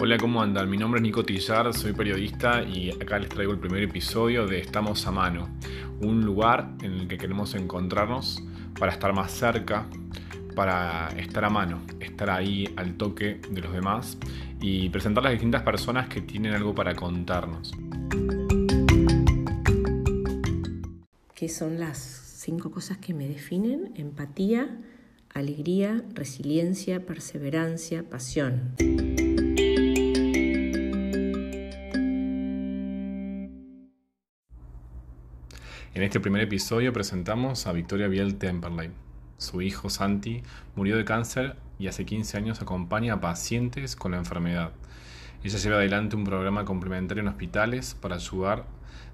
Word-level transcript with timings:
Hola, 0.00 0.16
¿cómo 0.16 0.40
andan? 0.40 0.70
Mi 0.70 0.76
nombre 0.76 1.00
es 1.00 1.02
Nico 1.02 1.24
Tillar, 1.24 1.74
soy 1.74 1.92
periodista 1.92 2.62
y 2.62 2.88
acá 2.88 3.18
les 3.18 3.28
traigo 3.28 3.50
el 3.50 3.58
primer 3.58 3.82
episodio 3.82 4.46
de 4.46 4.60
Estamos 4.60 5.04
a 5.08 5.10
Mano, 5.10 5.48
un 6.00 6.24
lugar 6.24 6.70
en 6.82 6.92
el 6.92 7.08
que 7.08 7.18
queremos 7.18 7.56
encontrarnos 7.56 8.40
para 8.78 8.92
estar 8.92 9.12
más 9.12 9.32
cerca, 9.32 9.88
para 10.54 11.08
estar 11.16 11.44
a 11.44 11.50
mano, 11.50 11.80
estar 11.98 12.30
ahí 12.30 12.72
al 12.76 12.96
toque 12.96 13.40
de 13.50 13.60
los 13.60 13.72
demás 13.72 14.16
y 14.60 14.88
presentar 14.90 15.24
las 15.24 15.32
distintas 15.32 15.62
personas 15.62 16.06
que 16.08 16.20
tienen 16.20 16.54
algo 16.54 16.76
para 16.76 16.94
contarnos. 16.94 17.74
¿Qué 21.34 21.48
son 21.48 21.80
las 21.80 21.98
cinco 21.98 22.70
cosas 22.70 22.98
que 22.98 23.14
me 23.14 23.26
definen? 23.26 23.92
Empatía, 23.96 24.78
alegría, 25.34 26.04
resiliencia, 26.14 27.04
perseverancia, 27.04 28.08
pasión. 28.08 28.76
En 35.94 36.02
este 36.02 36.20
primer 36.20 36.42
episodio 36.42 36.92
presentamos 36.92 37.66
a 37.66 37.72
Victoria 37.72 38.08
Biel 38.08 38.36
Temperley. 38.36 38.90
Su 39.38 39.62
hijo 39.62 39.88
Santi 39.88 40.42
murió 40.76 40.98
de 40.98 41.06
cáncer 41.06 41.56
y 41.78 41.86
hace 41.86 42.04
15 42.04 42.36
años 42.36 42.60
acompaña 42.60 43.14
a 43.14 43.20
pacientes 43.22 43.96
con 43.96 44.12
la 44.12 44.18
enfermedad. 44.18 44.72
Ella 45.42 45.58
lleva 45.58 45.76
adelante 45.76 46.14
un 46.14 46.24
programa 46.24 46.66
complementario 46.66 47.22
en 47.22 47.28
hospitales 47.28 47.94
para 47.94 48.16
ayudar 48.16 48.66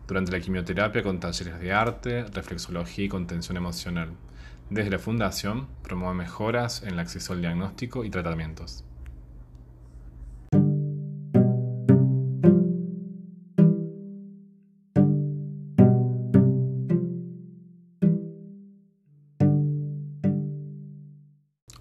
durante 0.09 0.33
la 0.33 0.41
quimioterapia 0.41 1.05
con 1.05 1.21
talleres 1.21 1.61
de 1.61 1.73
arte, 1.73 2.25
reflexología 2.25 3.05
y 3.05 3.09
contención 3.09 3.57
emocional. 3.57 4.11
Desde 4.69 4.91
la 4.91 4.99
fundación 4.99 5.69
promueve 5.85 6.17
mejoras 6.17 6.83
en 6.83 6.95
el 6.95 6.99
acceso 6.99 7.35
al 7.35 7.41
diagnóstico 7.41 8.05
y 8.05 8.11
tratamientos. 8.11 8.85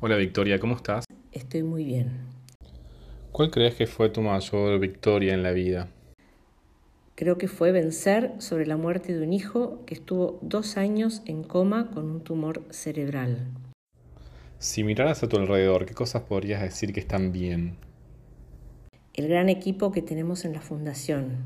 Hola 0.06 0.18
Victoria, 0.18 0.60
¿cómo 0.60 0.76
estás? 0.76 1.06
Estoy 1.32 1.64
muy 1.64 1.86
bien. 1.86 2.12
¿Cuál 3.32 3.50
crees 3.52 3.76
que 3.76 3.88
fue 3.88 4.10
tu 4.10 4.20
mayor 4.20 4.78
victoria 4.78 5.34
en 5.34 5.44
la 5.44 5.52
vida? 5.52 5.88
Creo 7.16 7.38
que 7.38 7.48
fue 7.48 7.72
vencer 7.72 8.34
sobre 8.40 8.66
la 8.66 8.76
muerte 8.76 9.14
de 9.18 9.26
un 9.26 9.32
hijo 9.32 9.80
que 9.86 9.94
estuvo 9.94 10.40
dos 10.42 10.76
años 10.76 11.22
en 11.24 11.44
coma 11.44 11.90
con 11.92 12.12
un 12.12 12.22
tumor 12.22 12.64
cerebral. 12.70 13.48
Si 14.60 14.84
miraras 14.84 15.24
a 15.24 15.30
tu 15.30 15.38
alrededor, 15.38 15.86
¿qué 15.86 15.94
cosas 15.94 16.24
podrías 16.24 16.62
decir 16.62 16.92
que 16.92 17.00
están 17.00 17.32
bien? 17.32 17.78
El 19.14 19.30
gran 19.30 19.48
equipo 19.48 19.94
que 19.94 20.02
tenemos 20.02 20.44
en 20.44 20.52
la 20.52 20.60
fundación, 20.60 21.38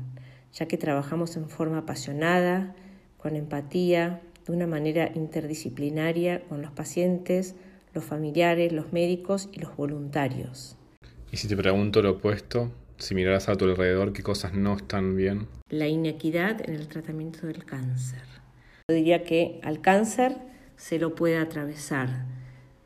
ya 0.52 0.66
que 0.66 0.78
trabajamos 0.78 1.36
en 1.36 1.48
forma 1.48 1.78
apasionada, 1.78 2.74
con 3.18 3.36
empatía, 3.36 4.20
de 4.44 4.52
una 4.52 4.66
manera 4.66 5.12
interdisciplinaria 5.14 6.42
con 6.48 6.60
los 6.60 6.72
pacientes, 6.72 7.54
los 7.98 8.04
familiares, 8.04 8.72
los 8.72 8.92
médicos 8.92 9.48
y 9.52 9.58
los 9.58 9.76
voluntarios. 9.76 10.76
Y 11.32 11.36
si 11.36 11.48
te 11.48 11.56
pregunto 11.56 12.00
lo 12.00 12.12
opuesto, 12.12 12.70
si 12.96 13.16
miraras 13.16 13.48
a 13.48 13.56
tu 13.56 13.64
alrededor, 13.64 14.12
¿qué 14.12 14.22
cosas 14.22 14.54
no 14.54 14.76
están 14.76 15.16
bien? 15.16 15.48
La 15.68 15.88
inequidad 15.88 16.60
en 16.68 16.76
el 16.76 16.86
tratamiento 16.86 17.48
del 17.48 17.64
cáncer. 17.64 18.22
Yo 18.88 18.94
diría 18.94 19.24
que 19.24 19.60
al 19.64 19.80
cáncer 19.80 20.36
se 20.76 21.00
lo 21.00 21.16
puede 21.16 21.38
atravesar, 21.38 22.24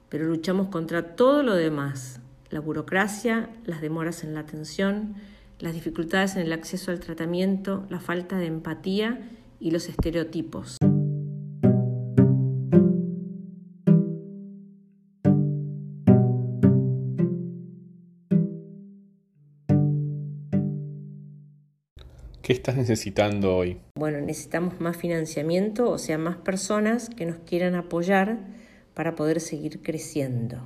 pero 0.08 0.24
luchamos 0.24 0.68
contra 0.68 1.14
todo 1.14 1.42
lo 1.42 1.54
demás, 1.54 2.20
la 2.48 2.60
burocracia, 2.60 3.50
las 3.66 3.82
demoras 3.82 4.24
en 4.24 4.32
la 4.32 4.40
atención, 4.40 5.14
las 5.58 5.74
dificultades 5.74 6.36
en 6.36 6.42
el 6.42 6.54
acceso 6.54 6.90
al 6.90 7.00
tratamiento, 7.00 7.84
la 7.90 8.00
falta 8.00 8.38
de 8.38 8.46
empatía 8.46 9.20
y 9.60 9.72
los 9.72 9.90
estereotipos. 9.90 10.78
¿Qué 22.42 22.52
estás 22.52 22.76
necesitando 22.76 23.54
hoy? 23.54 23.78
Bueno, 23.96 24.20
necesitamos 24.20 24.80
más 24.80 24.96
financiamiento, 24.96 25.88
o 25.88 25.96
sea, 25.96 26.18
más 26.18 26.34
personas 26.34 27.08
que 27.08 27.24
nos 27.24 27.36
quieran 27.38 27.76
apoyar 27.76 28.40
para 28.94 29.14
poder 29.14 29.40
seguir 29.40 29.80
creciendo. 29.80 30.58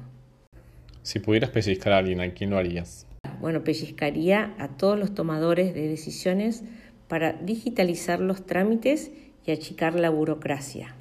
Si 1.03 1.19
pudieras 1.19 1.51
pellizcar 1.51 1.93
a 1.93 1.99
alguien, 1.99 2.23
¿a 2.23 2.33
quién 2.33 2.49
lo 2.49 2.57
harías? 2.57 3.07
Bueno, 3.43 3.63
pellizcaría 3.63 4.55
a 4.59 4.69
todos 4.69 4.99
los 4.99 5.13
tomadores 5.13 5.75
de 5.75 5.87
decisiones 5.87 6.65
para 7.09 7.35
digitalizar 7.35 8.21
los 8.21 8.47
trámites 8.47 9.11
y 9.45 9.51
achicar 9.51 10.01
la 10.01 10.09
burocracia. 10.09 10.95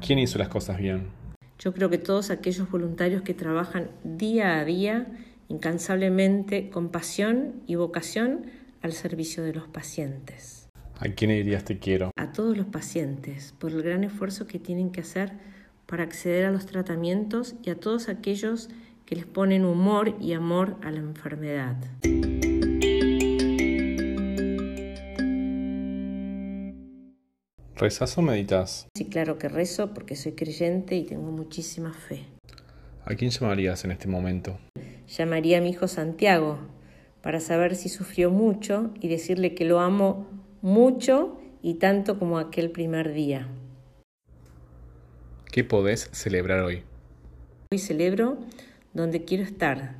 ¿Quién 0.00 0.20
hizo 0.20 0.38
las 0.38 0.48
cosas 0.48 0.78
bien? 0.78 1.08
Yo 1.58 1.74
creo 1.74 1.90
que 1.90 1.98
todos 1.98 2.30
aquellos 2.30 2.70
voluntarios 2.70 3.22
que 3.22 3.34
trabajan 3.34 3.90
día 4.04 4.60
a 4.60 4.64
día, 4.64 5.08
incansablemente, 5.48 6.70
con 6.70 6.90
pasión 6.90 7.54
y 7.66 7.74
vocación, 7.74 8.46
al 8.84 8.92
servicio 8.92 9.42
de 9.42 9.54
los 9.54 9.66
pacientes. 9.66 10.68
¿A 10.98 11.08
quién 11.08 11.30
dirías 11.30 11.64
te 11.64 11.78
quiero? 11.78 12.10
A 12.16 12.32
todos 12.32 12.54
los 12.54 12.66
pacientes, 12.66 13.54
por 13.58 13.72
el 13.72 13.82
gran 13.82 14.04
esfuerzo 14.04 14.46
que 14.46 14.58
tienen 14.58 14.90
que 14.90 15.00
hacer 15.00 15.32
para 15.86 16.04
acceder 16.04 16.44
a 16.44 16.50
los 16.50 16.66
tratamientos 16.66 17.54
y 17.62 17.70
a 17.70 17.76
todos 17.76 18.10
aquellos 18.10 18.68
que 19.06 19.16
les 19.16 19.24
ponen 19.24 19.64
humor 19.64 20.14
y 20.20 20.34
amor 20.34 20.76
a 20.82 20.90
la 20.90 20.98
enfermedad. 20.98 21.76
¿Rezas 27.76 28.18
o 28.18 28.22
meditas? 28.22 28.86
Sí, 28.94 29.06
claro 29.06 29.38
que 29.38 29.48
rezo 29.48 29.94
porque 29.94 30.14
soy 30.14 30.32
creyente 30.32 30.94
y 30.94 31.04
tengo 31.04 31.32
muchísima 31.32 31.94
fe. 31.94 32.26
¿A 33.06 33.14
quién 33.14 33.30
llamarías 33.30 33.82
en 33.86 33.92
este 33.92 34.08
momento? 34.08 34.58
Llamaría 35.08 35.58
a 35.58 35.60
mi 35.62 35.70
hijo 35.70 35.88
Santiago, 35.88 36.58
para 37.24 37.40
saber 37.40 37.74
si 37.74 37.88
sufrió 37.88 38.30
mucho 38.30 38.90
y 39.00 39.08
decirle 39.08 39.54
que 39.54 39.64
lo 39.64 39.80
amo 39.80 40.26
mucho 40.60 41.40
y 41.62 41.76
tanto 41.76 42.18
como 42.18 42.38
aquel 42.38 42.70
primer 42.70 43.14
día. 43.14 43.48
¿Qué 45.50 45.64
podés 45.64 46.10
celebrar 46.12 46.60
hoy? 46.60 46.82
Hoy 47.72 47.78
celebro 47.78 48.36
donde 48.92 49.24
quiero 49.24 49.42
estar, 49.42 49.94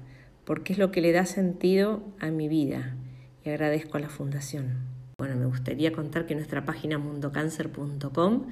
porque 0.45 0.75
es 0.75 0.79
lo 0.79 0.91
que 0.93 1.01
le 1.01 1.13
da 1.13 1.25
sentido 1.25 2.03
a 2.21 2.27
mi 2.27 2.47
vida 2.47 2.95
y 3.43 3.49
agradezco 3.49 3.97
a 3.97 4.01
la 4.01 4.11
Fundación. 4.11 4.81
Bueno, 5.17 5.37
me 5.37 5.47
gustaría 5.47 5.93
contar 5.93 6.27
que 6.27 6.35
nuestra 6.35 6.67
página 6.67 6.99
mundocancer.com 6.99 8.49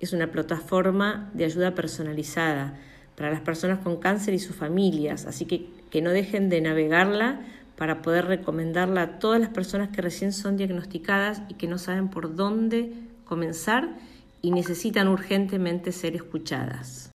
es 0.00 0.12
una 0.12 0.32
plataforma 0.32 1.30
de 1.32 1.44
ayuda 1.44 1.76
personalizada 1.76 2.76
para 3.14 3.30
las 3.30 3.42
personas 3.42 3.78
con 3.78 3.98
cáncer 3.98 4.34
y 4.34 4.40
sus 4.40 4.56
familias, 4.56 5.26
así 5.26 5.44
que 5.44 5.68
que 5.90 6.02
no 6.02 6.10
dejen 6.10 6.48
de 6.48 6.60
navegarla 6.60 7.40
para 7.76 8.02
poder 8.02 8.26
recomendarla 8.26 9.02
a 9.02 9.18
todas 9.18 9.40
las 9.40 9.50
personas 9.50 9.90
que 9.90 10.02
recién 10.02 10.32
son 10.32 10.56
diagnosticadas 10.56 11.42
y 11.48 11.54
que 11.54 11.68
no 11.68 11.78
saben 11.78 12.08
por 12.08 12.34
dónde 12.34 12.92
comenzar 13.24 13.96
y 14.42 14.50
necesitan 14.50 15.08
urgentemente 15.08 15.92
ser 15.92 16.14
escuchadas. 16.14 17.10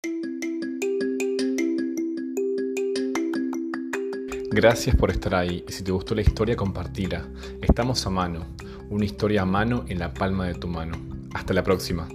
Gracias 4.54 4.98
por 4.98 5.12
estar 5.12 5.34
ahí 5.34 5.64
si 5.70 5.82
te 5.82 5.92
gustó 5.92 6.14
la 6.14 6.22
historia 6.22 6.58
compartila. 6.58 7.26
Estamos 7.62 8.06
a 8.06 8.10
mano, 8.10 8.46
una 8.90 9.06
historia 9.06 9.44
a 9.44 9.46
mano 9.46 9.86
en 9.88 9.98
la 9.98 10.14
palma 10.14 10.46
de 10.46 10.56
tu 10.56 10.68
mano. 10.68 10.98
Hasta 11.34 11.54
la 11.54 11.64
próxima. 11.64 12.10